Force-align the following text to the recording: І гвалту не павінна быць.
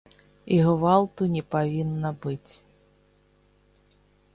І 0.55 0.57
гвалту 0.67 1.21
не 1.35 1.43
павінна 1.57 2.09
быць. 2.27 2.53